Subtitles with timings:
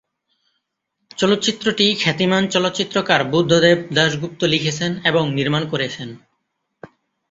[1.17, 6.09] চলচ্চিত্রটি খ্যাতিমান চলচ্চিত্রকার বুদ্ধদেব দাশগুপ্ত লিখেছেন এবং নির্মাণ করেছেন।